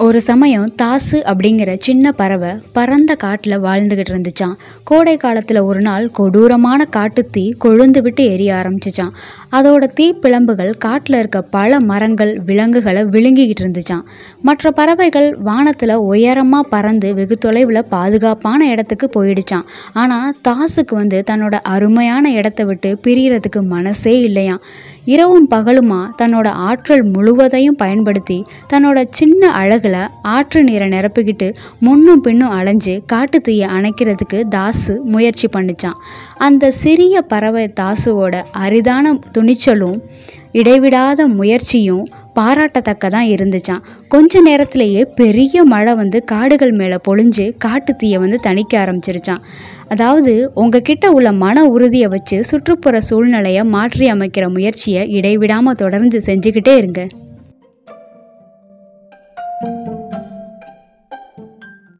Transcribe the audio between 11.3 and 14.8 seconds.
பல மரங்கள் விலங்குகளை விழுங்கிக்கிட்டு இருந்துச்சான் மற்ற